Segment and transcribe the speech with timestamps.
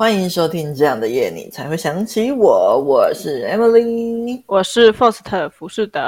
[0.00, 2.82] 欢迎收听这样的夜，你才会想起我。
[2.82, 6.00] 我是 Emily，我是 First 浮士德。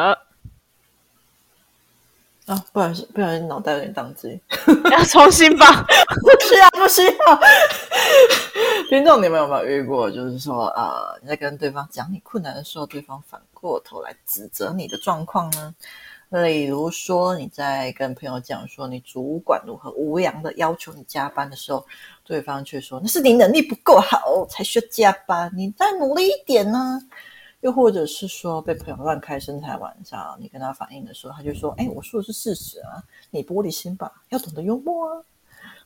[2.46, 4.40] 啊，不好意思，不小心脑袋有点宕机，
[4.90, 5.84] 要重新吧？
[6.22, 7.40] 不需要，不需要。
[8.88, 10.10] 听众，你们有没有遇过？
[10.10, 15.74] 就是说，呃，你在跟对方讲你困难的时候，对方反过头来指责你的状况呢？
[16.30, 21.86] 例如说，你在跟朋友讲说你主管如何无良的要求你加班的时候，
[22.32, 26.98] 对方却说那是你能力不够好才需要加班，你再努力一点呢？
[27.60, 35.20] 又或者是说被朋友乱开身材玩笑，你跟他反映的时候，他就说：“哎，我说的是事实啊，你玻璃心吧，要懂得幽默啊。”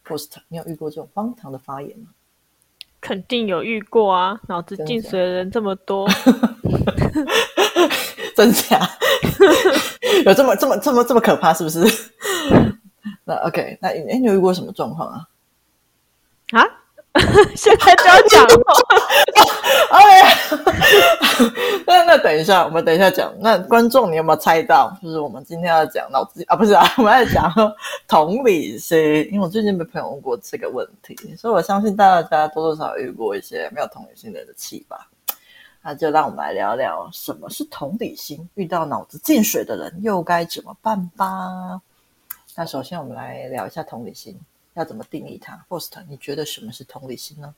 [0.07, 2.11] Post，你有遇过这种荒唐的发言吗？
[3.01, 6.09] 肯定有遇过啊，脑子进水的人这么多，
[8.37, 8.89] 真假？
[10.25, 11.81] 有这么这么这么这么可怕是不是？
[13.25, 15.27] 那 OK，那哎，你有遇过什么状况啊？
[16.53, 16.65] 啊？
[17.57, 18.45] 现在就要讲
[19.91, 20.13] ？OK，
[21.89, 23.33] 那那等一下，我们等一下讲。
[23.41, 24.95] 那观众，你有没有猜到？
[25.03, 27.51] 就是我们今天要讲脑子啊，不是啊，我们要讲
[28.07, 28.99] 同理心。
[29.33, 35.09] 因为我最近被朋友问过这个问题，所以我相信大家多多少少遇过一些没有同理心的人的气吧。
[35.83, 41.81] 那就让我们来聊聊什么是同理心，遇到脑子进水的人又该怎么办吧。
[42.55, 44.39] 那首先我们来聊一下同理心，
[44.77, 47.55] 要怎么定义它？Faust，你觉得什么是同理心呢？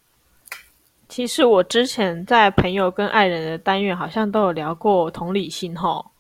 [1.09, 6.11] 其实我之前在朋友跟爱人的单元好像都有聊过同理心吼。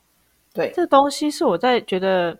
[0.52, 2.38] 对，这东西是我在觉得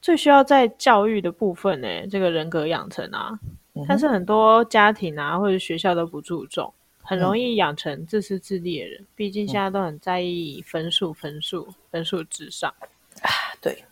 [0.00, 3.38] 最需要在教育的部分呢，这个人格养成啊，
[3.74, 6.72] 嗯、但是很多家庭啊或者学校都不注重。
[7.06, 12.72] 很容易养成自私自利的人，嗯、毕竟现在都很在意分数、分数、分数至上
[13.20, 13.28] 啊。
[13.60, 13.84] 对，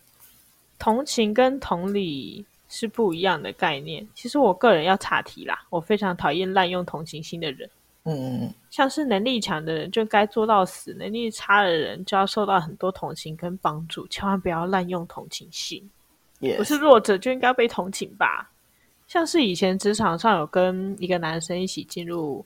[0.79, 4.05] 同情跟同理是不一样的概念。
[4.15, 7.69] 其实我个人要岔题啦，我非常讨厌滥用同情心的人。
[8.05, 15.87] 嗯像是能力强的人就该做到死，能力差的人就要受到很多同情跟帮助，千万不要滥用同情心。
[16.57, 18.49] 不是弱者就应该被同情吧？
[19.07, 22.43] 像是以前职场上有跟一个男生一起进入。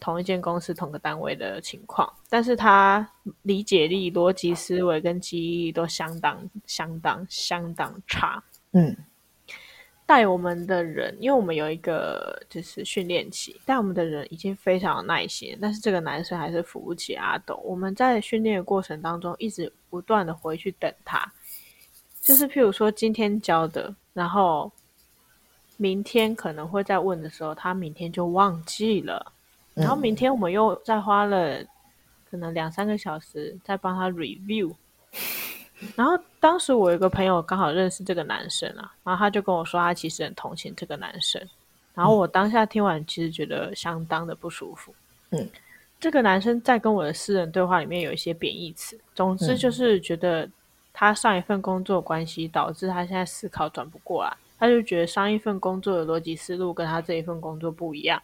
[0.00, 3.04] 同一间公司、同个单位的情况，但是他
[3.42, 8.40] 理解力、逻辑思维跟记忆力都相当、相当、相当差。
[8.70, 8.96] 嗯，
[10.08, 17.60] 带我们的人，因为我们有一个就是训练期，带我们的人已经非常有耐心，但是这个男生还是扶不起阿斗。
[17.62, 21.30] 我们在训练的过程当中，一直不断的回去等他，
[22.22, 24.72] 就是譬如说今天教的，然后
[25.76, 29.30] 明天可能会再问的时候，他明天就忘记了。
[29.74, 31.62] 然后明天我们又再花了
[32.30, 34.74] 可能两三个小时再帮他 review。
[35.94, 41.40] 然后当时我有一个朋友刚好认识这个男生啊，然后他就跟我说他其实很同情这个男生。
[41.94, 44.94] 然后我当下听完其实觉得相当的不舒服。
[45.30, 45.48] 嗯，
[45.98, 50.48] 这个男生在跟我的私人对话里面有一些贬义词，总之就是觉得
[50.92, 58.22] 他上一份工作关系导致他现在思考转不过来，他就觉得上一份工作的逻辑思路跟他这一份工作不一样。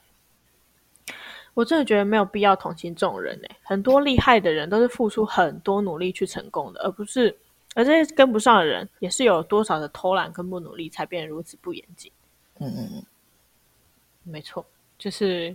[1.52, 7.36] 我真的觉得没有必要同情这种人诶，很多厉害的人都是付出很多努力去成功的，而不是
[7.74, 12.10] 而这些跟不上的人也是有多少的偷懒跟不努力才变得如此不严谨。
[12.60, 13.04] 嗯嗯嗯，
[14.22, 14.64] 没错，
[14.96, 15.54] 就是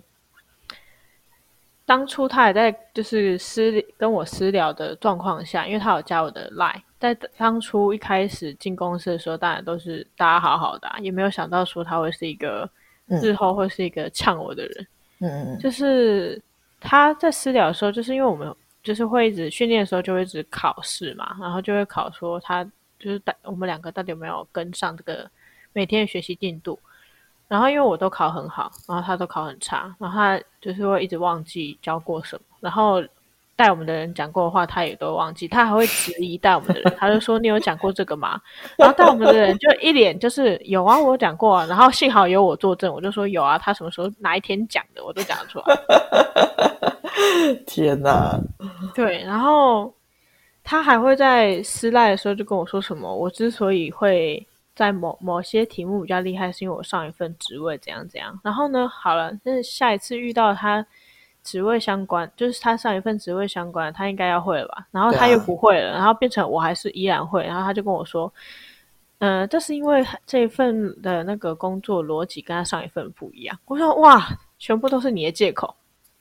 [1.85, 12.69] 当初他也在就是私跟我私聊的状况下，因为他有加我的 line，在当初一开始进公司的时候，当然都是大家好好的啊，也没有想到说他会是一个
[13.07, 14.88] 日后会是一个呛我的人。
[15.22, 16.40] 嗯嗯，就是
[16.80, 18.53] 他在私聊的时候，就是因为我们
[18.84, 22.64] 就是会一直训练的时候就会一直考试嘛，然后就会考说他
[22.98, 25.30] 就是我们两个到底有没有跟上这个
[25.74, 26.80] 每天的学习进度。
[27.48, 33.04] 然后因为我都考很好，然后他都考很差，然后他就是会一直忘记教过什么，然后。
[33.59, 38.39] 带我们的人讲过的话，他也都忘记，他还会质疑带我们的人，他就说：“你有讲过这个吗？”
[38.80, 41.66] 然后带我们的人就一脸就是有啊，我有讲过啊。
[41.66, 45.66] 然后幸好有我作证，我就说有啊，他什么时候哪一天讲的，我都讲得出来。
[47.68, 48.39] 天哪！
[48.95, 49.94] 对，然后
[50.63, 60.86] 他还会在失赖的时候就跟我说什么：“我之所以会在某某些题目比较厉害，是因为我上一份职位怎样怎样。”然后呢，好了，那下一次遇到他。
[61.50, 64.86] 职位相关，就是他上一份职位相关，他应该要会了吧？
[64.92, 68.31] 然后他又不会了，啊、然后变成我还是依然会，然后他就跟我说
[69.18, 74.28] ：“嗯、呃，这是因为这一份的那个工作逻辑跟他上一份不一样。”我说：“哇，
[74.60, 75.74] 全部都是你的借口。”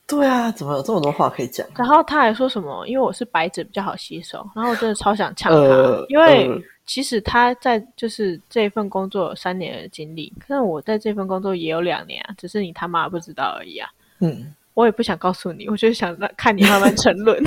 [0.08, 1.66] 对啊，怎么有这么多话可以讲？
[1.76, 2.86] 然后他还说什么？
[2.86, 6.48] 因为我是白纸比较好吸收，然后我真的超想呛他，呃、因为
[6.86, 13.90] 其实他在就是这份工作有三年的经历，可是我在这份工作也有两年啊，只是你他妈不知道而已啊。
[14.20, 17.42] 嗯，我也不想告诉你，我就是想让看你慢慢沉沦。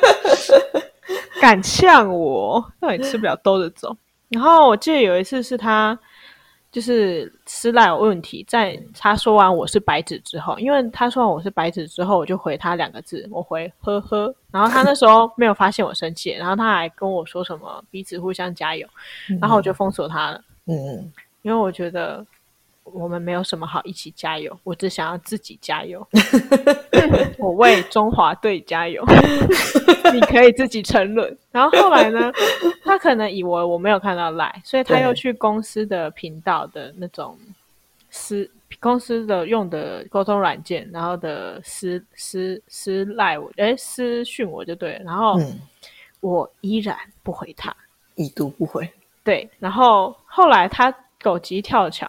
[1.42, 3.94] 敢呛我，让你吃不了兜着走。
[4.30, 5.98] 然后我记得有一次是他。
[6.72, 14.34] 就是私赖有问题，在他说完我是白纸之后，因为他说完我是白纸之后，我就回他两个字，我回呵呵。
[14.50, 18.86] 然后他那时候没有发现我生气，然后他还跟我说什么彼此互相加油，
[19.40, 20.42] 然后我就封锁他了。
[20.66, 22.22] 嗯嗯，因为我觉得
[22.92, 26.06] 我们没有什么好一起加油，我只想要自己加油。
[27.38, 29.04] 我为中华队加油。
[30.14, 32.32] 你可以自己沉沦，然后后来呢？
[32.84, 37.36] 他可能以为我没有看到赖，所以他又去公司的频道的那种
[38.08, 38.48] 私
[38.78, 45.36] 公司的用的沟通软件，然后的私私私赖我，哎，私讯我就对，然后
[46.20, 47.74] 我依然不回他，
[48.14, 48.88] 已读不回。
[49.24, 52.08] 对，然后后来他狗急跳墙。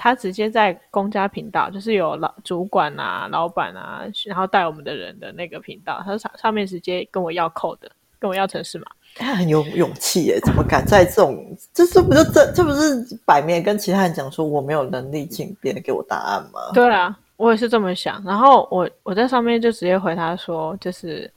[0.00, 7.78] 他直接在公家频道，就是有老主管啊、老板啊，然后带我们的人的那个频道，他上上面直接跟我要 code，
[8.20, 8.86] 跟我要城市码。
[9.16, 16.60] 他很有勇气耶，怎么敢在这种，这这不就这这不是摆明跟其他人讲说我没有能力，请别人给我答案吗？
[16.72, 18.22] 对啊，我也是这么想。
[18.22, 21.28] 然后我我在上面就直接回他说，就是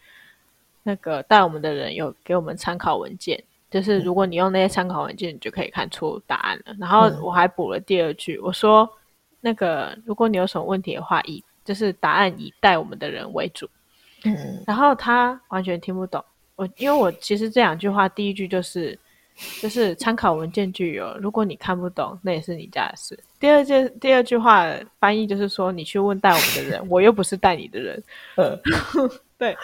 [0.84, 3.44] 那个带我们的人有给我们参考文件。
[3.72, 6.76] 就是如果你用那些参考文件，你就可以看出答案了。
[6.78, 8.88] 然后我还补了第二句，我说
[9.40, 13.68] 那个如果你有什么问题的话，以就是答案以带我们的人为主。
[14.26, 16.24] 嗯，然后他完全听不懂
[16.56, 19.00] 我，因为我其实这两句话，第一句就是
[19.62, 23.18] 就是参考文件具有，如果你看不懂，那也是你家的事。
[23.40, 24.68] 第二件第二句话
[25.00, 28.04] 翻译就是说，你去问带我们的人，我又不是带你的人。
[28.36, 28.60] 嗯，
[29.40, 29.56] 对。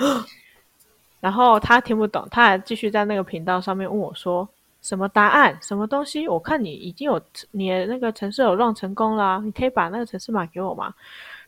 [1.19, 4.47] 然后他听不懂，他还继续在那个频道上面问我说
[4.81, 5.57] ：“什么答案？
[5.61, 6.27] 什么东西？
[6.27, 7.21] 我看你已经有
[7.51, 10.93] 你的那个城市有 run 成功了，你可以把那个城市码给我吗？”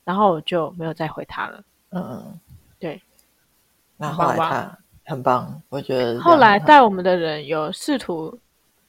[0.04, 1.64] 然后我就没有再回他了。
[1.92, 2.40] 嗯嗯，
[2.80, 3.02] 对。
[3.98, 6.20] 那后来他很棒，我觉得。
[6.20, 8.38] 后来带我们的人有试图，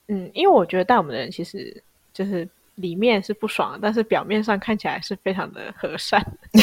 [0.09, 2.49] 嗯，因为我觉得带我们的人其实就是。
[2.77, 6.19] 里面是不爽，但是表面上看起来是非常的和善。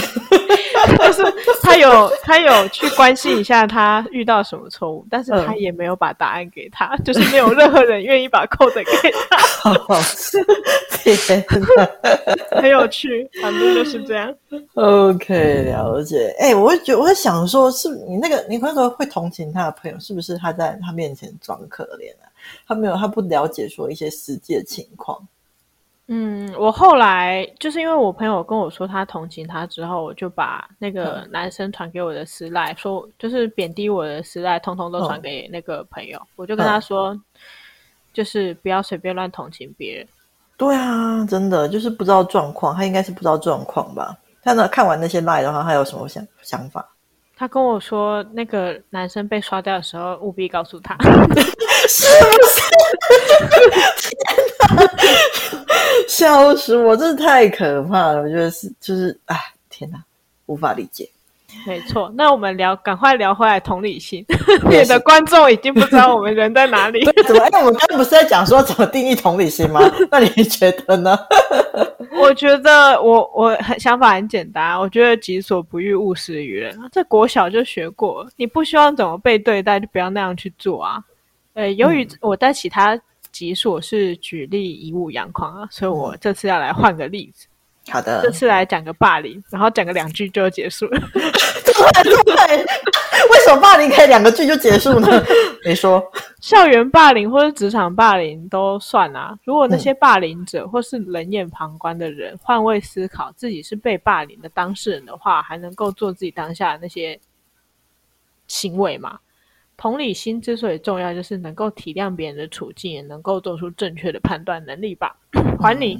[0.97, 1.23] 就是
[1.61, 9.37] 他有他有去关心一下他遇到什么错误，但是他也没有把答案给他，嗯、就是没有任何人愿意把 code 给他。
[9.37, 10.37] 好好吃，
[12.51, 14.33] 很有趣，反正就是这样。
[14.75, 16.33] OK，了解。
[16.39, 22.29] 哎、欸，我会觉得，我在想说，是你那个你那个会同情他的朋友，是不是他在他面前装可怜啊？
[22.67, 25.19] 他没有，他不了解说一些实际的情况。
[26.09, 36.18] 嗯，我后来就是因为我朋友跟我说他同情他之后，我就把那个男生传给我的私赖，嗯、说就是贬低我的私赖，通通都传给那个朋友。
[36.18, 37.21] 嗯、我就跟他说，嗯、
[38.13, 40.07] 就是不要随便乱同情别人。
[40.56, 44.18] 对啊，真的就是不知道状况，他应该是不知道状况吧？
[44.42, 46.88] 他呢，看完那些赖的话，他有什么想想法？
[47.36, 50.95] 他跟我说，那个男生被刷掉的时候，务必告诉他，
[51.88, 52.62] 是不是？
[54.07, 54.09] 天
[54.69, 54.77] 哪！
[56.07, 56.95] 笑死我！
[56.95, 59.36] 真是太可怕了，我觉得是就是哎，
[59.69, 59.98] 天哪，
[60.45, 61.07] 无法理解。
[61.65, 64.24] 没错，那我们聊，赶快聊回来同理心。
[64.69, 67.04] 你的观众已经不知道我们人在哪里。
[67.26, 67.42] 怎么？
[67.44, 69.81] 哎，我们刚刚不是在讲说怎么定义同理心吗？
[70.11, 71.18] 那你觉得呢？
[72.19, 76.78] 我觉得我我很想法很简单，我觉得己所不欲，勿施于人。
[76.92, 81.04] 这国小就学过，你不希望怎么被对待，就不要那样去做啊。
[81.54, 82.99] 呃，由于我在其他。
[83.37, 87.45] 集数我是举例以武扬狂啊，所以我这次要来换个例子。
[87.91, 90.99] 好的，这次来讲个霸凌，然后讲个两句就结束了。
[91.13, 92.57] 对，
[93.29, 95.07] 为什么霸凌可以两个句就结束呢？
[95.63, 96.03] 没说，
[96.41, 99.37] 校园霸凌或者职场霸凌都算啊。
[99.44, 107.19] 如果那些霸凌者或是冷眼旁观的人换位思考，自己是被霸凌的当事人的话，还能够做自己当下的那些
[108.47, 109.19] 行为吗？
[109.77, 115.15] 同理心之所以重要，就是能够体谅别人的处境，也能够做出正确的判断能力吧。
[115.59, 115.93] 还你、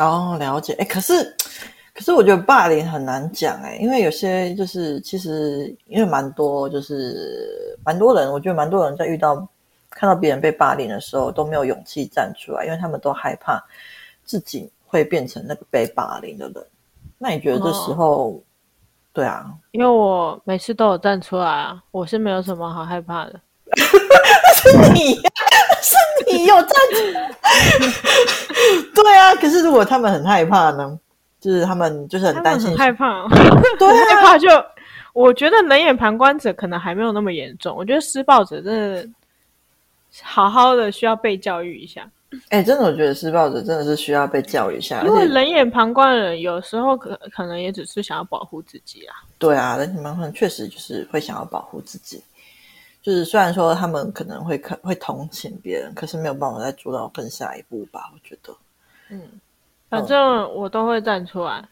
[0.00, 0.72] 嗯、哦，了解。
[0.74, 1.22] 哎，可是，
[1.94, 9.48] 可是我觉得霸凌很难讲哎，因为有些就是其实因为蛮多就是蛮多人，我觉得蛮多人在遇到
[9.88, 13.64] 看到别人被霸凌的时候都没有勇气站出来，因为他们都害怕
[14.24, 16.66] 自己会变成那个被霸凌的人。
[17.16, 18.32] 那你觉得这时候？
[18.32, 18.40] 哦
[19.12, 23.40] 对啊，因为我每次都有站出来啊，我是没有什么好害怕的。
[23.76, 25.30] 是你呀，
[25.82, 25.96] 是
[26.32, 27.30] 你有站出来。
[28.94, 30.98] 对啊，可是如果他们很害怕呢？
[31.40, 33.26] 就是他们就是很担心，很害怕。
[33.78, 34.48] 对啊，害怕就
[35.12, 39.08] 我觉得冷眼旁观者可能还没有那么严重，我觉得施暴者真的
[40.22, 42.08] 好好的需要被教育一下。
[42.48, 45.02] 哎、欸，真的，我觉得施暴者真的是需要被教育一下。
[45.02, 49.16] 因为冷眼旁观的人有时候可可能也只是想要保护自己啊。
[49.38, 52.22] 对啊，冷眼旁观确实就是会想要保护自己。
[53.02, 58.10] 就是虽然说他们可能会可会同情别人，可是没有办法再做到更下一步吧？
[58.14, 58.54] 我觉得。
[59.10, 59.20] 嗯，
[59.90, 61.62] 反正我都会站出来。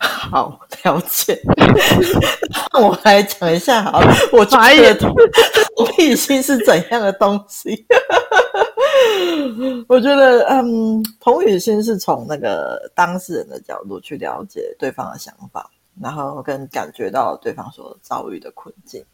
[0.00, 1.38] 好，了解。
[2.72, 5.14] 那我来讲一下好了，我觉得同
[5.98, 7.84] 理心是怎样的东西？
[9.88, 15.70] 我觉得，嗯，同理心是从那个当事人的角度去了解对方的想法，
[16.00, 19.04] 然后跟感觉到对方所遭遇的困境，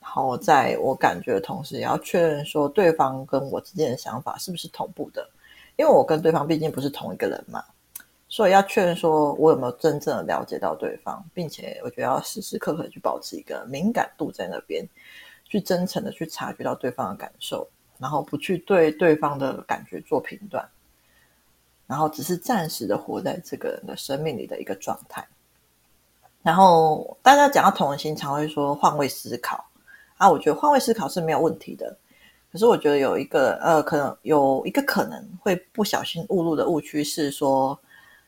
[0.00, 5.28] 然后在我感觉的同时，也要确认说对方跟我之间的想法是不是同步的，
[5.76, 7.62] 因为我跟对方毕竟不是同一个人嘛。
[8.28, 14.84] 所以要确认说，我有没有真正的了解到对方，并且我觉得要时时刻刻去保持一个敏感度在那边，
[15.44, 17.68] 去真诚的去察觉到对方的感受，
[17.98, 20.68] 然后不去对对方的感觉做评断，
[21.86, 25.26] 然后只是暂时的活在这个人的生命里的一个状态。
[26.42, 29.64] 然后大家讲到同理心，常会说换位思考
[30.16, 31.96] 啊，我觉得换位思考是没有问题的，
[32.52, 37.78] 可是我觉得有一个呃，可能有一个可能会不小心误入的误区是说。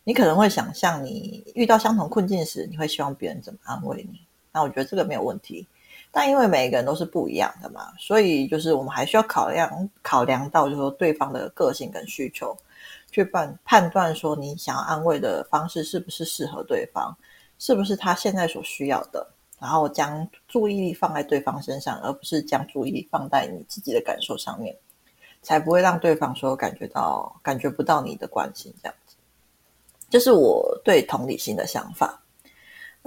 [0.05, 4.19] 你可能会想象，你遇到相同困境时，你会希望别人怎么安慰你？
[4.51, 5.67] 那我觉得这个没有问题，
[6.11, 12.57] 但因为每个人都是不一样的嘛，所以就是我们还需要考量考量到，就是说对方的个性跟需求，
[13.11, 17.17] 去判判断说你想要安慰的方式是不是适合对方，
[17.59, 19.25] 是不是他现在所需要的，
[19.61, 24.75] 然后将注意力放在对方身上，而不是将注意力放在你自己的感受上面，
[25.43, 29.15] 才不会让对方说感觉到感觉不到你的关心这样子。
[30.09, 32.19] 就是我对同理心的想法。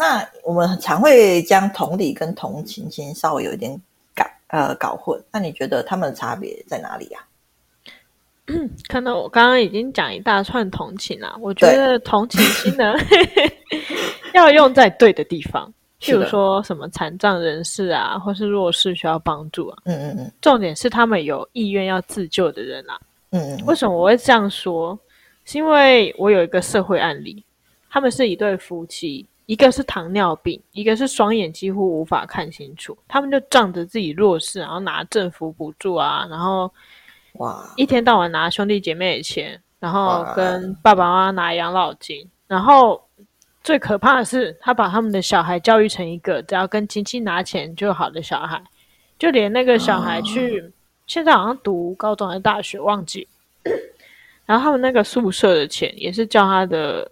[0.01, 3.79] 那我们常会将同理跟同情心稍微有一点
[4.15, 5.23] 搞呃搞混。
[5.31, 7.19] 那你觉得他们的差别在哪里呀？
[8.47, 11.37] 嗯， 可能我刚刚已经讲一大串同情了。
[11.39, 12.95] 我觉得同情心呢，
[14.33, 19.77] 要用在对的地方， 譬如说什么残障人士啊，或是弱势需要帮助啊。
[19.85, 20.31] 嗯嗯嗯。
[20.41, 22.99] 重点是他们有意愿要自救的人啊。
[23.29, 23.65] 嗯嗯。
[23.67, 24.97] 为什么我会这样说？
[25.45, 27.43] 是因为我有一个社会案例，
[27.89, 32.97] 他们是一对夫妻，一个是糖尿病，一个是双眼几乎无法看清楚。
[33.05, 36.73] 他们就仗着自己弱势，然后拿政府补助啊，然后
[37.33, 43.05] 哇，一天到晚拿兄弟姐妹的钱，然后跟爸爸妈妈拿养老金，然后
[43.61, 48.63] 最可怕的是，他把他们的小孩教育成一个只要跟亲戚拿钱就好的小孩，
[49.19, 50.71] 就连那个小孩去，啊、
[51.07, 53.27] 现在好像读高中还是大学，忘记。
[54.47, 57.11] 然后他们那个宿舍的钱也是叫他的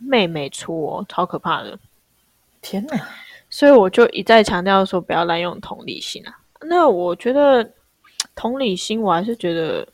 [0.00, 1.78] 妹妹出哦，超可怕的！
[2.60, 3.08] 天哪！
[3.48, 6.38] 所以我就一再强调说不要滥用同理心啊。
[6.62, 7.72] 那我觉得
[8.34, 9.86] 同理心，我还是觉得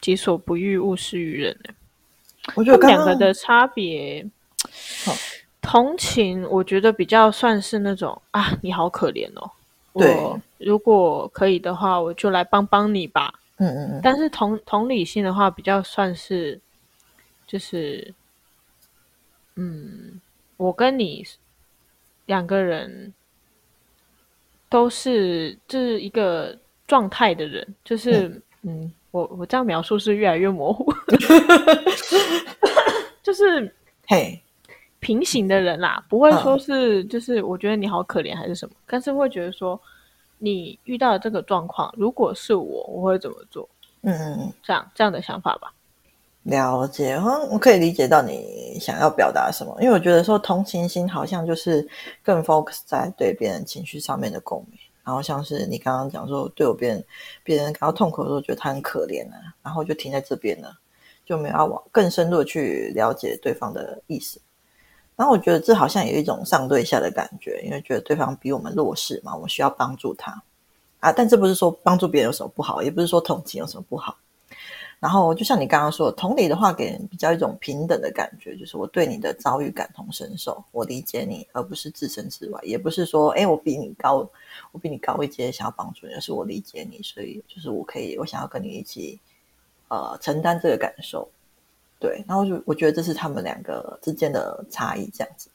[0.00, 1.74] 己所不欲，勿施于人呢。
[2.54, 4.26] 我觉得两个的差别，
[5.60, 9.50] 同情我觉得比较算是那种啊，你好可怜哦。
[9.94, 13.34] 对，我如果可以的话，我就来帮帮你吧。
[13.58, 16.58] 嗯嗯嗯，但是同同理心的话，比较算是，
[17.46, 18.12] 就是，
[19.56, 20.20] 嗯，
[20.56, 21.24] 我跟你
[22.26, 23.12] 两个人
[24.68, 26.56] 都是就是一个
[26.86, 28.28] 状态的人，就是
[28.62, 30.92] 嗯，嗯，我我这样描述是越来越模糊，
[33.22, 33.74] 就是
[34.06, 34.40] 嘿，
[35.00, 39.80] 平行的人啦，不会说是就是我觉得你好可怜还是什么，但是会觉得说。
[40.44, 43.68] 你遇到这个状况，如果是我，我会怎么做？
[44.00, 45.72] 嗯嗯，这样这样的想法吧。
[46.44, 47.14] 了解，
[47.50, 51.88] 我可以理解到你想要表达什么，因为我觉得说同情心好像就是
[52.22, 57.04] 更 focus 在对别人情绪上面的共鸣，然后像是你刚刚讲说，对我别人
[57.44, 60.76] 别人感到痛苦的时候，觉得他很可怜啊，然后就停在这边了，
[61.24, 64.40] 就没有要往更深入的去了解对方的意思。
[65.14, 70.42] 然后我觉得这好像有一种上对下的感觉，因为觉得对方比我们弱势嘛，我们需要帮助他
[70.98, 71.12] 啊。
[71.12, 74.16] 但这不是说帮助别人有什么不好，也不是说同情有什么不好。
[75.02, 84.24] 然后就像你刚刚说的，同理的话，给人比较一种平等的感觉，就是我对你的遭遇感同身受，我理解你，而不是置身事外，也不是说哎，我比你高，
[84.70, 89.18] 我比你高一阶，想要帮助你，而是我理解你，所以就是我可以，我想要跟你一起
[89.88, 91.28] 呃承担这个感受。
[91.98, 95.48] 对，然后就我觉得这是他们两个之间的差异，这样子。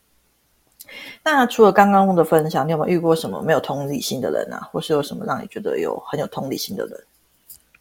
[1.23, 4.59] 那除了刚刚的分享，你有没有遇过什么没有同理心的人啊？
[4.71, 7.01] 或是有什么让你觉得有很有同理心的人？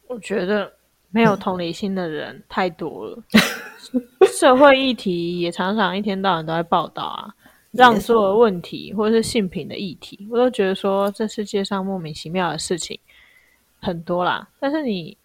[0.07, 0.71] 我觉得
[1.09, 3.23] 没有同理心的人太多了，
[3.93, 7.33] 嗯、社会议题也常常一天到晚都在报道啊，
[7.71, 12.99] 让所有问题或者是性平的议题，我都觉得说这世界上莫名其妙的事情
[13.79, 15.17] 很多啦，但是你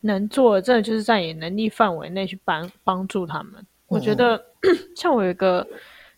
[0.00, 3.54] 能做的，真的就是在你能力范围内去帮帮助他们。
[3.88, 5.66] 我觉得、嗯、 像我有一个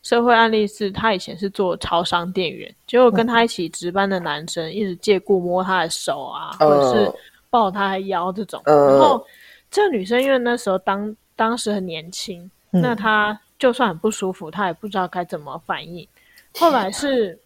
[0.02, 7.12] 社会案例是，他以前是做超商店员，结果跟他一起值班的男生一直借故摸他的手啊，或者是
[7.56, 8.60] 抱他的腰这种。
[8.66, 9.26] 呃、然后
[9.70, 16.06] 这个女生因为那时候当当时很年轻，嗯、那她就算很不舒服，她也不知道该怎么反应。
[16.58, 17.38] 后来是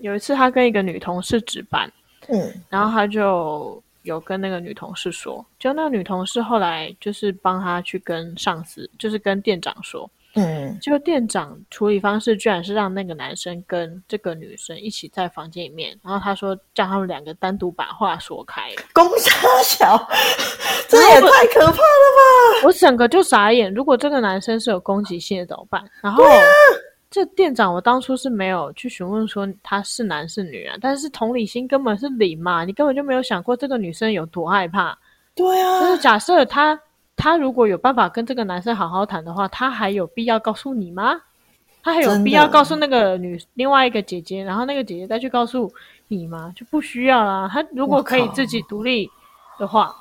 [0.00, 1.88] 有一次，她跟一个女同事值班，
[2.26, 18.70] 嗯，然后她就有跟那个女同事说，就那个女同事后来就是帮她去跟上司，就是跟店长说，嗯，就店长处理方式居然是让那个男生跟这个女生一起在房间里面，然后他说叫他们两个单独把话说开。
[18.92, 19.30] 公杀
[19.64, 20.08] 小，
[20.88, 22.66] 这也太可怕了吧！
[22.66, 25.82] 我整个就傻眼，如果这个男生是有攻击性的怎么办？
[26.00, 26.24] 然后。
[27.08, 34.98] 这店长，我当初是没有去询问说他是男是女啊，但是同理心根本是零嘛，你根本就没有想过这个女生有多害怕。
[35.34, 36.78] 对啊，就是假设他
[37.16, 41.22] 他如果有办法跟这个男生好好谈的话，他还有必要告诉你吗？
[41.82, 45.72] 他还有必要告诉那个女另外一个姐姐，然后那个姐姐再去告诉
[46.08, 46.52] 你吗？
[46.54, 47.48] 就不需要啦。
[47.52, 49.10] 他如果可以自己独立
[49.58, 49.94] 的话。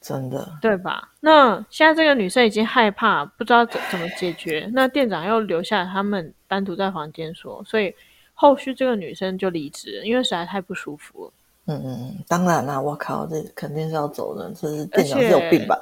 [0.00, 1.08] 真的对吧？
[1.20, 4.68] 那现在这个女生已经害怕，不知道怎怎么解决。
[4.74, 7.94] 那店长又留下他们单独在房间说，所以
[8.34, 11.32] 后续这个女生就离职，因为实在太不舒服了。
[11.66, 15.76] 嗯嗯嗯，当然啦，我靠，这肯定是要走人，这是店长是有病吧？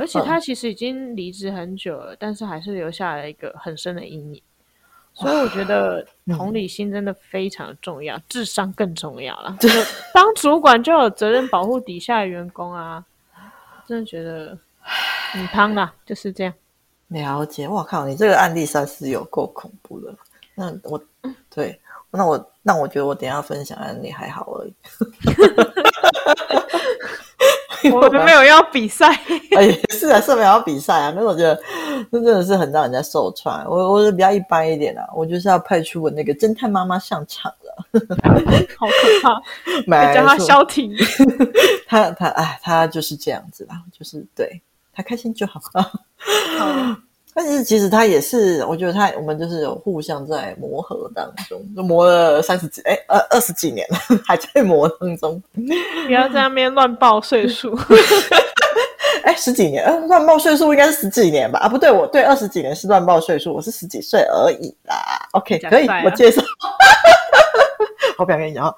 [0.00, 4.42] 而且他其实已经离职很久了，但是还是留下了一个很深的阴影。
[5.14, 9.56] 所以我觉得同理心真的非常重要，嗯、智商更重要了。
[9.58, 9.68] 就
[10.14, 13.04] 当主管就有责任保护底下的员工啊。
[13.86, 14.56] 真的觉得
[15.32, 16.52] 很汤啦，就是这样。
[17.08, 20.14] 了解，我靠，你这个案例算是有够恐怖的。
[20.54, 21.02] 那我
[21.48, 24.74] 对，那我那我觉得我等一下分享案例还好而已。
[27.92, 29.06] 我们没有要比赛，
[29.56, 31.12] 哎，是啊，是没有要比赛啊。
[31.14, 31.56] 那我觉得
[32.10, 33.64] 那真的是很让人家受创。
[33.66, 37.84] 我我是比较一般一点的，啊，我就是要派出我那个侦探妈妈上场了。
[38.76, 39.40] 好可怕！
[39.86, 40.92] 没叫他消停。
[41.86, 44.60] 他他哎，他就是这样子啦，就是对
[44.92, 45.60] 他开心就好。
[45.70, 45.90] 好，
[47.40, 55.40] 但是其实他也是，我觉得他我们就是有互相在磨合当中，就磨了三十几哎二二十几年了， 还在磨当中。
[55.54, 57.78] 不要在那边乱报岁数。
[59.22, 61.60] 哎，十几年，乱报岁数应该是十几年吧？
[61.60, 64.96] 啊，不对，我对二十几年是乱报岁数，我是十几岁而已啦。
[65.34, 66.42] OK，可以，我接受。
[68.18, 68.74] 我不想跟你讲，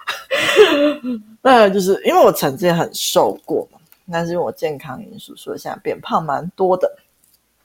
[1.41, 3.79] 那就是因为我曾经很瘦过嘛，
[4.13, 6.91] 但是因为我健康因素，所以现在变胖蛮多的。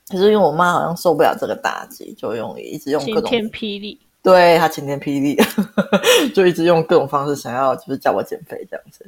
[0.10, 5.36] 可是因为我妈好像受不了这个打击，就用一直用各种晴天霹雳，对，她晴天霹雳，
[6.34, 9.06] 就一直用各种方式想要就是叫我减肥这样子。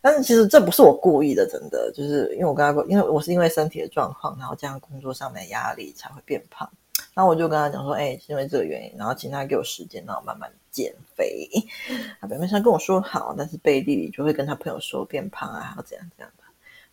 [0.00, 6.68] 但是其实这不是我故意的，真的就是因为我跟她说，因为我是因为身体的状况，然后加上工作上面的压力才会变胖。
[7.14, 11.48] 然后我就跟她讲说，哎、欸，是因为这个原因，然后请她给我时间，让我慢慢减肥。
[12.20, 16.41] 他表面上跟我说好，但是背地里就会跟她朋友说变胖啊，要怎样怎样的，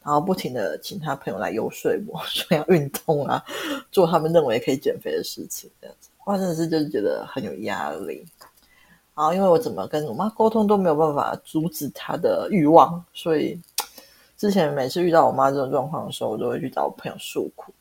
[0.09, 3.45] 然后不停的请他朋友来游说我， 说要运动啊，
[3.91, 6.09] 做他们认为可以减肥的事情，这样子。
[6.25, 8.25] 我真的是就是觉得很有压力。
[9.13, 13.61] 然后因为我怎么跟我妈沟通都没有办法阻止她的欲望，所以
[14.35, 17.71] 之前每次遇到我妈这种状况的时候，我都会去找我朋友诉苦。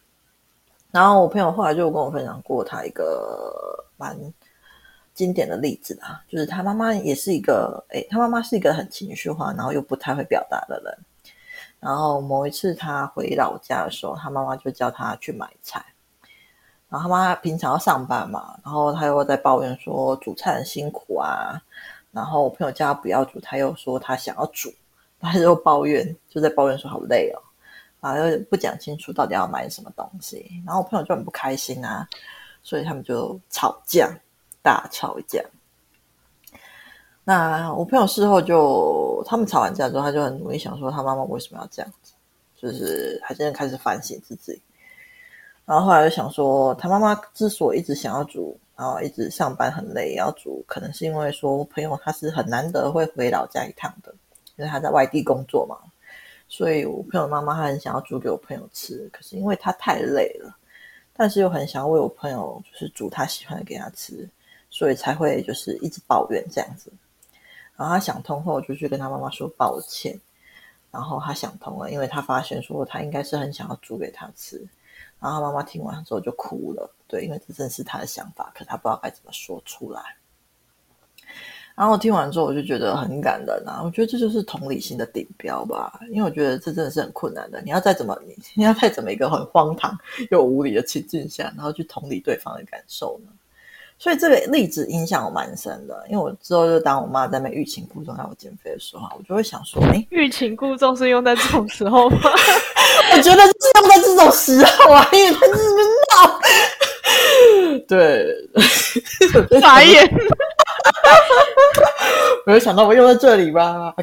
[0.91, 4.15] 然后我朋友后来就跟我分享过他一个蛮
[5.15, 10.99] 经典的例子啦，就是他妈妈也是一个，诶，他妈妈是一个很情绪化，然后又不太会表达的人。
[11.81, 15.85] 然后某一次他回老家的时候，他妈妈就叫他去买菜。
[16.89, 21.61] 然后他妈妈平常要上班嘛，然后他又在抱怨说煮菜很辛苦啊。
[22.11, 24.73] 然后我朋友叫他不要煮，他又说他想要煮，
[25.21, 27.43] 他又抱怨，就在抱怨说好累哦。
[28.01, 32.09] 然后，又不讲清楚到底要买什么东西，然后我朋友就很不开心啊，
[32.63, 34.09] 所以他们就吵架，
[34.63, 35.45] 大吵架。
[37.25, 42.13] 那我朋友事后就，他们吵完架之后，他就很努力想说他妈妈为什么要这样子，
[42.57, 44.61] 就是他真的开始反省自己。
[45.65, 54.15] 然后后来就想说，他妈妈之所以一直想要煮，然后一直上班很累也要煮，可能是因为说朋友他是很难得会回老家一趟的，
[54.57, 55.77] 因为他在外地工作嘛。
[56.51, 60.57] 所以我朋友妈妈她很想要煮给我朋友吃，可是因为她太累了，
[61.13, 64.27] 但是又很想要为我朋友就是煮她喜欢的给他吃，
[64.71, 66.91] 所以才会就是一直抱怨这样子。
[67.79, 70.21] 然后他想通后，就去跟他妈妈说抱歉。
[70.91, 74.57] 然后他想通了，因为他发现说他应该是很想要煮给他吃。
[75.21, 80.01] 然后他妈妈听完之后就哭了，对，因为这正是他的想法，可他不知道该怎么说出来。
[81.75, 83.81] 然后我听完之后，我就觉得很感人啊！
[83.85, 87.61] 我觉得这就是同理心的顶标吧，因为我觉得这真的是很困难的。
[87.63, 88.19] 你要再怎么，
[88.55, 89.97] 你要再怎么一个很荒唐
[90.31, 93.31] 又无理的情境下，然后去同理对方的感受呢？
[93.99, 102.19] 所以这个例子影响我蛮深的，因为我之后就当我妈在那欲擒故纵让我减肥的时候，我就会想说：哎，欲擒故纵是用在这种时候吗？
[103.13, 105.63] 我觉得是用在这种时候啊，因为他就是
[106.15, 106.41] 闹。
[107.89, 108.27] 对，
[109.61, 110.09] 傻眼。
[112.47, 113.95] 没有想到我用在这里吧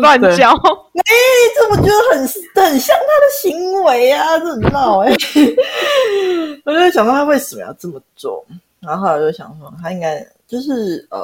[0.00, 0.50] 乱教。
[0.50, 1.12] 哎，
[1.54, 2.18] 这我觉得很
[2.64, 5.12] 很像他的行为啊，这很闹哎。
[6.64, 8.44] 我就想到他为什么要这么做，
[8.80, 11.18] 然后后来就想说，他应该就是呃，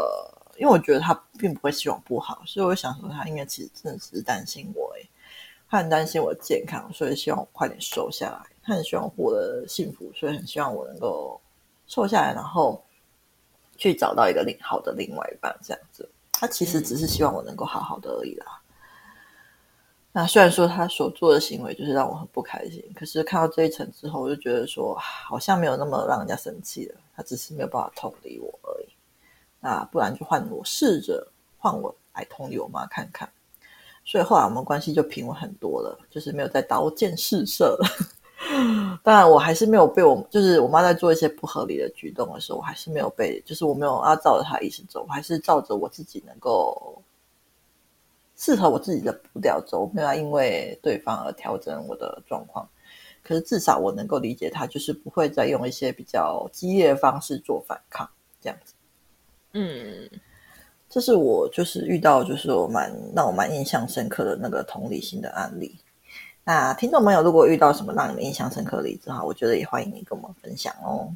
[0.57, 5.09] 因为我觉得他并不会希望不好，所以我想说，他应该其实真的只是担心我哎，
[5.69, 8.47] 他很担心我的健康，所以希望我快点瘦下来。
[8.63, 11.41] 他很希望我获得幸福，所以很希望我能够
[11.87, 12.83] 瘦下来，然后。
[13.77, 18.47] 去找到一个另好的另外一半，这样子，他其实只是希望我能够好好的而已啦。
[20.17, 26.95] 那虽然说他所做的行为就是让我很不开心，可是看到这一层之后，我就觉得说好像没有那么让人家生气了。
[27.17, 28.87] 他只是没有办法同理我而已。
[29.59, 31.27] 那不然就换我试着
[31.59, 33.29] 换我来同理我妈看看。
[34.05, 37.87] 所以后来我们关系就平稳很多了，就是没有再刀剑试射了。
[39.03, 47.03] 当然，我还是没有被我，就是我妈在做一些不合理的举动的时候，我还是没有被，就是我没有要照着她意思走，我还是照着我自己能够
[48.37, 52.69] 适合我自己的步调走，我没有要因为对方而调整我的状况。
[53.23, 58.07] 可是至少我能够理解他，就是不会再用一些比较激烈的方式做反抗，
[58.41, 58.75] 这样子。
[59.53, 60.11] 嗯，
[60.91, 65.79] 这是我就是遇到就是我蛮让我蛮印象深刻的那个同理心的案例。
[66.45, 71.09] 那听众朋友，如果遇到什么让你们印象深刻的例子哈，我觉得也欢迎你跟我们分享哦。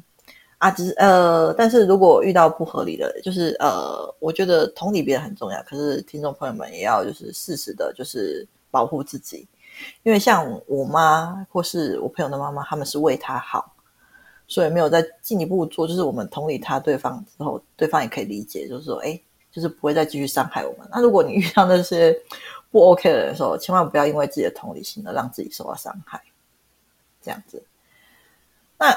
[0.59, 9.47] 啊，只是呃，但是如果遇到不合理的，就是呃，我觉得同理别人很重要，可是听众朋友们也要就是适时的，就是保护自己，
[10.03, 13.73] 因为像我妈或是我朋友的妈妈，他们是为他好，
[14.47, 19.17] 所以没有再进一步做，就是我们同理他对方之后，对方也可以理解，就是说，哎，
[19.51, 20.85] 就是不会再继续伤害我们。
[20.91, 22.13] 那如果你遇到那些，
[22.69, 26.21] 不 OK 的人的时候，千万不要因为自己的同理心而让自己受到伤害，
[27.21, 27.63] 这样子。
[28.77, 28.93] 那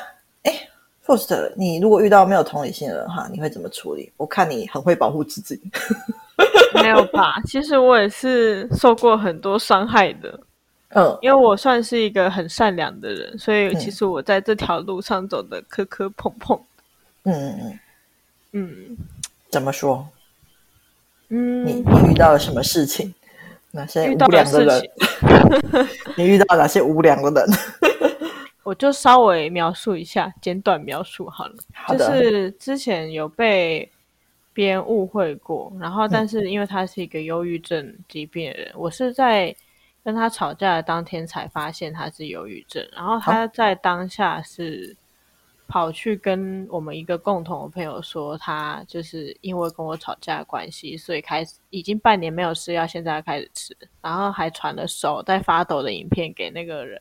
[1.06, 4.10] 哎，Faust，你如果遇到没有同理心的人哈，你会怎么处理？
[4.16, 5.60] 我看你很会保护自己。
[6.82, 7.40] 没有吧？
[7.46, 10.40] 其实我也是受过很多伤害的。
[10.94, 16.58] 嗯，因为我算是一个很善良的人，所以其实我在这条路上走的磕磕碰碰。
[17.24, 17.78] 嗯嗯嗯。
[18.52, 18.96] 嗯，
[19.50, 20.06] 怎么说？
[21.28, 23.14] 嗯，你你遇到了什么事情？
[23.70, 24.90] 哪些无良的人？
[26.14, 27.58] 你遇到哪些无良的人？
[28.62, 31.55] 我就稍微描述一下，简短描述好了。
[31.88, 33.90] 就是之前有被
[34.53, 39.55] 别人误会过，然后但是因为他是一个忧郁症疾病的人，嗯、我是在
[40.05, 44.96] 跟他吵架的当天才发现他是忧郁症，然后他在当下是。
[45.68, 57.01] 跑去跟我们一个共同的朋友说，他就是因为跟我吵架的关系，所以开始已经半年没有吃药，现在开始吃，然后还传了手在发抖的影片给那个人，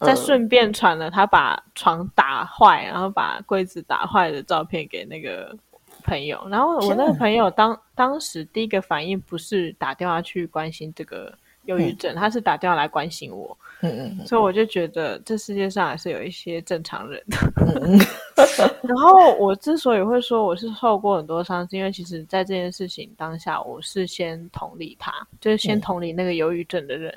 [0.00, 5.56] 再顺便传了他把床打坏，然后把柜子打坏的照片给那个
[6.04, 6.46] 朋友。
[6.50, 11.32] 然后我那个朋友当当时第一个反应不是打电话去关心这个
[11.64, 13.56] 忧郁症，他是打电话来关心我。
[13.82, 17.36] 嗯嗯，所以我就觉得这世界上还是有一些正常人的。
[17.76, 17.98] 嗯、
[18.82, 27.14] 然后我之所以会说我是受过很多伤，是因为其实在这件事情当下，我是先同理他，就是先同理那个忧郁症的人。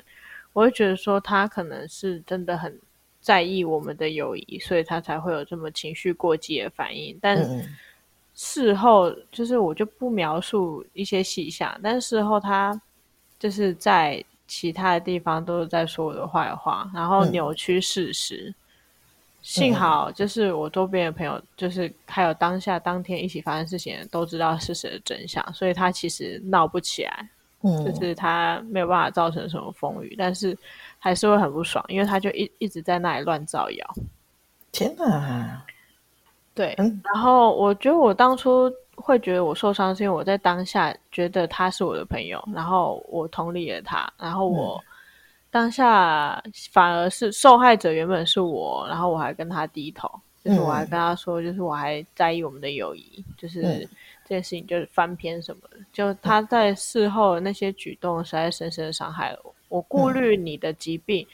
[0.50, 2.78] 嗯、我会觉得说他可能是真的很
[3.20, 7.18] 在意我们的友谊，所以他才会有这么情绪过激的反应。
[7.20, 7.44] 但
[8.34, 12.80] 事后就是我就不描述一些细项，但事后他
[13.38, 14.24] 就是在。
[14.52, 18.48] 其他的地方都是在说我的坏话，然后扭曲事实。
[18.48, 18.54] 嗯、
[19.42, 27.28] 幸好就是我周边的朋友，就是还有当下当天一起发生事情的都知道事实的真相，所以他其实闹不起来，
[27.62, 30.56] 嗯、就是他没有办法造成什么风雨，但是
[30.98, 33.94] 还是会很不爽，因为他就一一直在那里乱造谣。
[34.72, 35.62] 天哪！
[36.54, 38.70] 对，嗯、然后我觉得我当初。
[39.02, 44.78] 会觉得我受伤，是因为我在当下觉得他是我的朋友，然后我同理了他，然后我
[45.50, 46.38] 当下
[46.70, 50.06] 反而是受害者，原本是我，然后我还跟他低头，
[50.42, 53.60] 就是我还跟他说，就是我还在意我们的友谊，就是
[54.24, 61.26] 这件事情就是翻篇什么的，就他在事后那些举动实在深深的伤害了我，我顾虑你的疾病，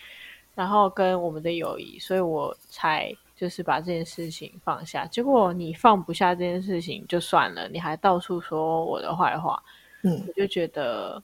[0.55, 5.07] 然后跟我们的友谊，所以我才就是把这件事情放下。
[5.07, 9.63] 结果你放不下这件事情就算了，你还到处说我的坏话，
[10.03, 11.23] 嗯，我就觉得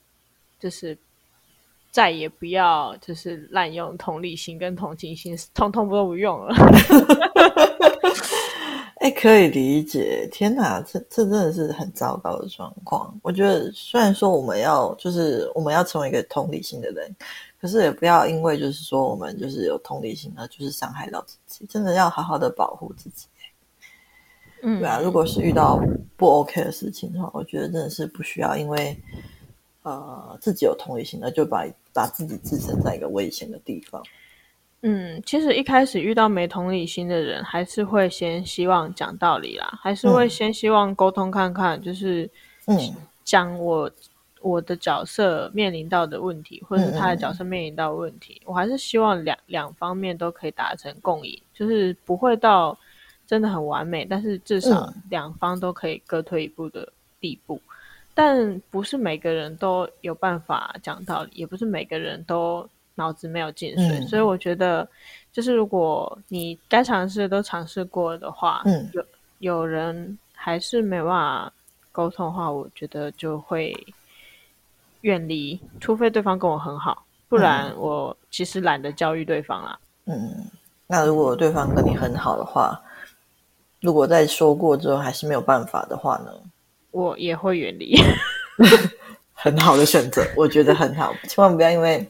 [0.60, 0.96] 就是
[1.92, 6.54] 再也不要就是滥用同理心跟同情心，通通都不用了。
[8.96, 10.28] 哎，可以理解。
[10.30, 13.12] 天哪，这这真的是很糟糕的状况。
[13.20, 17.12] 我觉得，虽然说我们要就是我们要成为一个同理心的人，
[17.60, 21.66] 可是也不要因为就是说我们就是有同理心呢，就是伤害到自己。
[21.66, 23.26] 真的要好好的保护自己。
[24.62, 25.00] 嗯，对啊。
[25.02, 25.80] 如果是遇到
[26.16, 28.96] 不 OK 的事情的话，我觉得真的是不需要因为
[29.82, 34.02] 呃自己有同理心，那就把把自己置身在一个危险的地方。
[34.84, 42.28] 嗯，其实一开始遇到没同理心的人，还是会先希望讲道理啦，还是会先希望沟通看看，嗯、就是
[42.66, 42.76] 嗯
[43.22, 43.88] 讲我
[44.40, 52.76] 我的角色面临到的问题，或者是他的角色面临到的问题，嗯、我还是希望两两方面都可以达成共赢，就是不会到
[53.24, 57.60] 真的很完美，但是至少两方都可以各退一步的地步。
[58.14, 62.68] 嗯、但不是每个人都有办法讲道理，也不是每个人都。
[62.94, 64.86] 脑子没有进水，嗯、所以我觉得，
[65.32, 69.04] 就是如果你该尝试都尝试过的话，嗯、有
[69.38, 71.52] 有人还是没办法
[71.90, 73.74] 沟通的话，我觉得就会
[75.00, 79.78] 远离，除非对方跟我很好，不然我其实懒得教育对方啦。
[80.04, 80.44] 嗯，
[80.86, 82.78] 那如果对方跟你很好的话，
[83.80, 86.30] 如果在说过之后还是没有办法的话呢？
[86.92, 87.96] 我也会远离。
[89.34, 92.08] 很好的选择，我觉得很好，千万不要因为。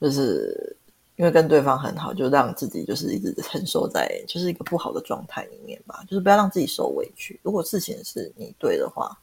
[0.00, 0.76] 就是
[1.16, 6.04] 因为跟对方很好，就让自己就是一直承受在就是一个不好的状态里面吧。
[6.06, 7.36] 就是不要让自己受委屈。
[7.42, 9.18] 如果事情是你对的话，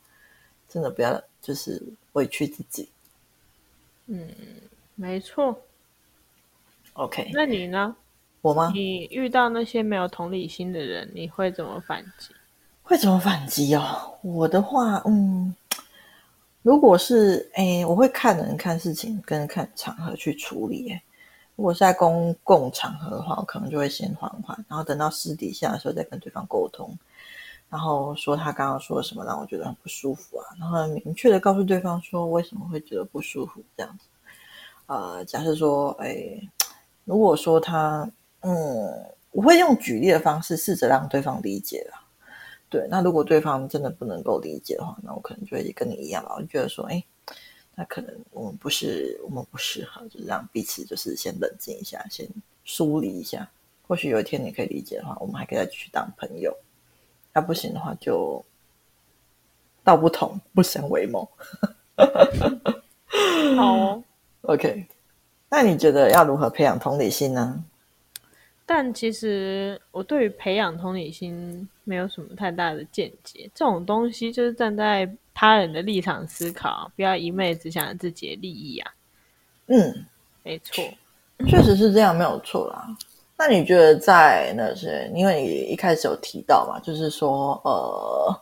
[0.67, 2.89] 真的不要就是委屈自己。
[4.07, 4.27] 嗯，
[4.95, 5.57] 没错。
[6.91, 7.95] OK，那你呢？
[8.41, 8.69] 我吗？
[8.75, 12.35] 你遇到那些没有同理心的人，你会怎么反击？
[12.87, 14.13] 会怎么反击哦？
[14.21, 15.53] 我的话，嗯。
[16.61, 20.95] 如果是诶，我会看人看事情跟看场合去处理。
[21.55, 26.95] 如果是在公共场合的话，我可能就会先缓缓，然后等到私底下的时候再跟对方沟通，
[27.69, 34.05] 然后说他刚刚说什么让我觉得很不舒服啊，然后明确的告诉对方说为什么会觉得不舒服这样子。
[34.85, 36.47] 呃，假设说，诶，
[37.03, 38.07] 如果说他，
[38.41, 38.55] 嗯，
[39.31, 42.01] 我会用举例的方式试着让对方理解啦。
[42.69, 46.33] 对，那如果对方真的不能够理解的话，那我可能就会跟你一样吧。
[46.35, 47.01] 我就觉得说，哎，
[47.75, 52.27] 那可能我们不是，我们不适合，就是让彼此就是先冷静一下，先
[52.63, 53.49] 梳理一下。
[53.87, 56.55] 或许有一天你可以理解的话，我们还可以再继续当朋友。
[57.33, 58.43] 那不行的话，就
[59.83, 61.29] 道不同不相为谋。
[63.55, 64.03] 好哦，
[64.41, 64.87] OK。
[65.47, 67.63] 那你觉得要如何培养同理心呢？
[68.67, 73.47] 但其实我对于培养同理心没有什么太大的见解。
[73.53, 78.91] 这种东西就是站在他人的立场思考，不要一昧只想着自己的利益啊。
[79.67, 80.05] 嗯，
[80.41, 80.83] 没错，
[81.47, 82.87] 确实是这样，没有错啦。
[83.37, 88.41] 那你觉得在那些，因为你一开始有提到嘛，就是说，呃，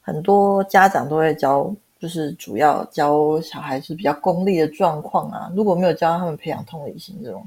[0.00, 5.50] 很多家长都会教，就是主要教小孩是比较功利的状况啊。
[5.56, 7.44] 如果没有教他们培养同理心这种，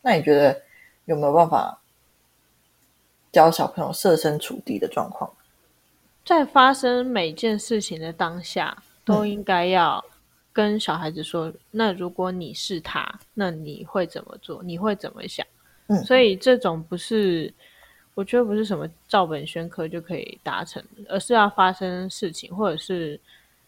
[0.00, 0.58] 那你觉得？
[1.06, 1.80] 有没有办法
[3.32, 5.30] 教小朋友设身处地的状况？
[6.24, 10.02] 在发生每件事情的当下，都应该要
[10.52, 14.62] 跟小孩子说：“嗯、那如果你是他，那你会怎么做？
[14.62, 15.46] 你会怎么想？”
[15.88, 17.52] 嗯，所以这种不是，
[18.14, 23.20] 我觉得不是什么照本宣科就可以达成的，而是要发生事情，或者是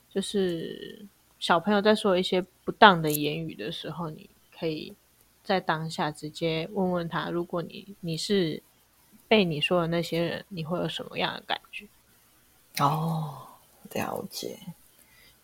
[0.09, 1.05] 就是
[1.39, 4.95] 小朋友在说一些不当的言语的时候，你可以。
[5.47, 8.61] 在当下直接问问他，如果你你是
[9.29, 11.87] 被你说的那些人，你会有什么样的感觉？
[12.81, 13.39] 哦，
[13.93, 14.59] 了解，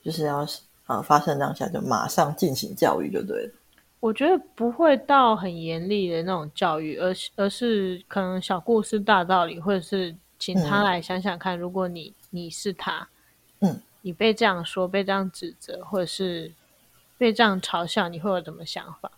[0.03, 0.47] 就是要
[0.87, 3.53] 啊发生当下就马上进行教育就对了。
[4.01, 13.09] 我觉得不会到很严厉的那种教育，而是而是可能小故事大道理，或者是请他来想想看，嗯、如果你你是他，
[13.61, 16.53] 嗯，你被这样说，被这样指责，或者是
[17.17, 19.09] 被这样嘲笑，你会有什么想法？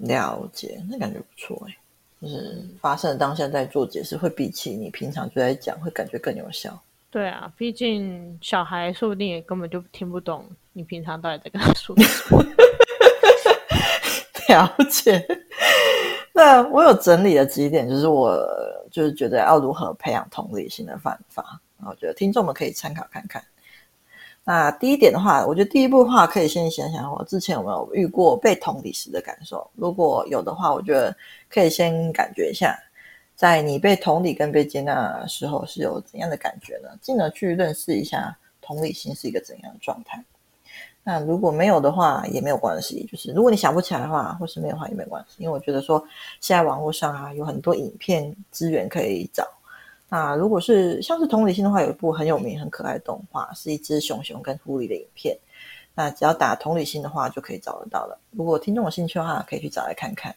[0.00, 1.76] 了解，那感觉不错哎，
[2.20, 6.80] 就是发生的当下在做解释，会比起你平常就在讲，会感觉更有效。
[7.10, 12.44] 对啊，毕竟小孩说不定也根本就听不懂你平常到底在跟他说什么。
[14.48, 15.24] 了解。
[16.32, 18.38] 那我有整理了几点，就是我
[18.90, 23.42] 就是觉得要如何培养同理心的方法，然后我觉得听众们可以参考看看。
[24.52, 29.64] 那第一点的话，我觉得第一步的话，可以先想想我之前有没有遇过被同理时的感受。
[29.76, 31.16] 如果有的话，我觉得
[31.48, 32.76] 可以先感觉一下，
[33.36, 36.88] 在你被同理跟被接纳的时候是有怎样的感觉呢？
[37.00, 40.20] 进而去认识一下同理心是一个怎样的状态。
[41.04, 46.04] 那如果没有的话也没有关系，就是如果你想不起来的话，或是没有的话也没关系，因为我觉得说
[46.40, 49.46] 现在网络上啊有很多影片资源可以找。
[50.12, 55.38] 那如果是像是同理心的话，有一部很有名、很可爱的动画，是一只熊熊跟狐狸的影片。
[55.94, 58.18] 那只要打同理心的话，就可以找得到了。
[58.32, 60.34] 如果听众有兴趣的话，可以去找来看看。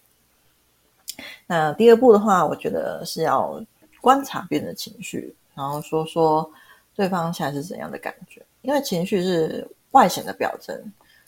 [1.48, 3.64] 那第二步的话，我觉得是要
[4.00, 6.48] 观察别人的情绪，然后说说
[6.96, 10.80] 对方现在是怎样的感觉，因为情绪是外显的表征。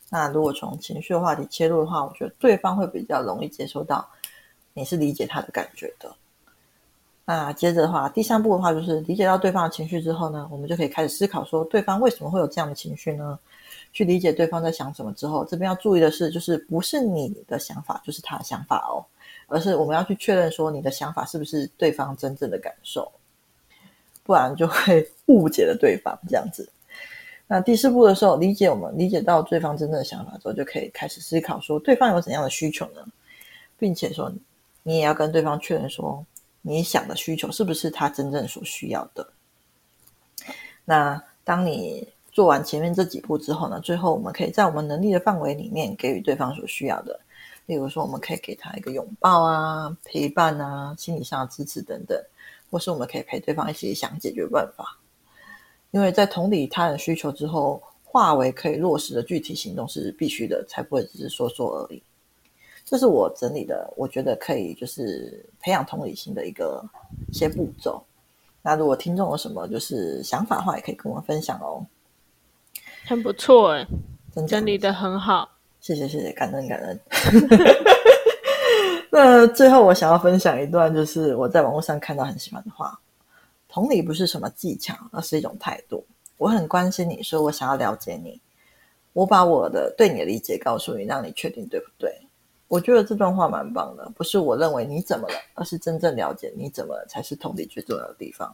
[0.09, 4.07] 那如果从情绪的话题切入的话，我觉得对方会比较容易接收到
[4.73, 6.13] 你是理解他的感觉的。
[7.27, 13.39] 那接着的话，第三步的话就是理解到对方的情绪之后呢，我们就可以开始思考说，对方为什么会有这样的情绪呢？
[13.91, 19.01] 去理解对方在想什么之后，这边要注意的是，就是不是你的想法就是他的想法哦，
[19.47, 23.11] 而是我们要去确认说，你的想法是不是对方真正的感受，
[24.23, 26.69] 不然就会误解了对方这样子。
[27.47, 33.03] 那第四步的时候，理解我们理解到对方真正的想法之后，就可以开始思考说，对方有怎样的需求呢？
[33.79, 34.31] 并且说，
[34.83, 36.23] 你也要跟对方确认说。
[36.67, 39.27] 你想的需求是不是他真正所需要的？
[40.83, 47.19] 那当你做完前面这几步之后呢，最后我们可以在我们能力的范围里面给予对方所需要的。
[47.67, 52.19] 例如说，我们可以给他一个拥抱啊、陪伴啊、心理上的支持等等，
[52.71, 54.97] 或是我们可以陪对方一起想解决办法。
[55.91, 62.01] 因为在同理他人需求之后，化为可以落实的具体行动是必须的，才不会只是说说而已。
[62.85, 66.87] 这是我整理的，我觉得可以就是培养同理心的一个
[67.29, 68.01] 一些步骤。
[68.61, 71.83] 那如果听众有什么就是想法的话，也可以跟我分享哦。
[73.05, 73.85] 很不错哎，
[74.47, 75.49] 整理的很好，
[75.81, 76.99] 谢谢谢谢，感恩感恩。
[79.11, 82.99] 那最后我想要分享一段，就是我在网络上看到很喜欢的话：
[83.67, 86.05] 同理不是什么技巧，而是一种态度。
[86.37, 88.39] 我很关心你，所以我想要了解你。
[89.13, 92.13] 我把我的对你的理解告诉你，让你确定对不对？
[92.67, 98.51] 我觉得这段话蛮棒的，不是我认为你怎么了，而是真正了解你怎么了才是同理最重要的地方。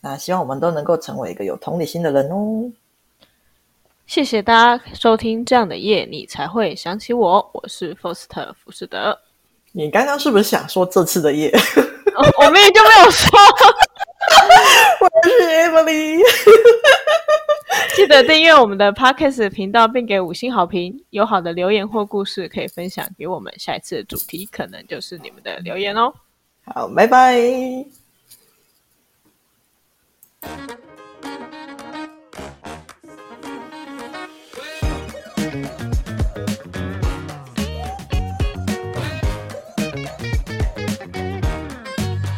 [0.00, 2.70] 那希望我们都能够成为一个有同理心的人哦。
[4.06, 7.50] 谢谢大家收听这样的夜，你才会想起我。
[7.52, 9.18] 我是 Foster 福士德。
[9.72, 11.50] 你刚刚是不是想说这次的夜？
[12.16, 13.28] 哦、我明明就没有说。
[15.00, 16.18] 我是 Emily，
[17.94, 21.04] 记得订阅我们的 Podcast 频道，并给五星好评。
[21.10, 26.12] 有好的留言或故事可以分享给我们，下一次主题可能就是你们的留言哦。
[26.64, 27.38] 好，拜拜。